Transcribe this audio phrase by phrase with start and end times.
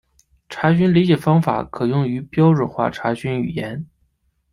[0.49, 3.85] 查询理解方法可用于标准化查询语言。